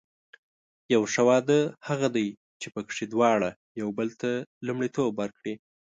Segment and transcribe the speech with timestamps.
[0.93, 2.27] یو ښه واده هغه دی
[2.61, 3.49] چې پکې دواړه
[3.81, 4.29] یو بل ته
[4.67, 5.53] لومړیتوب ورکړي.